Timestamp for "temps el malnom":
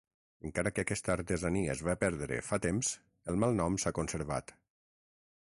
2.65-3.79